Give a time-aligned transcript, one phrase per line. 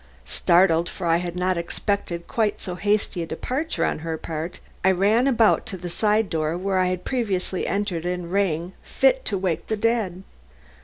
[0.25, 4.89] Startled, for I had not expected quite so hasty a departure on her part, I
[4.89, 9.37] ran about to the side door where I had previously entered and rang fit to
[9.37, 10.23] wake the dead.